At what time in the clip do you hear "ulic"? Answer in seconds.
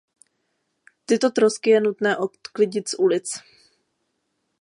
2.93-3.39